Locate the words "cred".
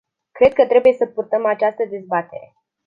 0.31-0.53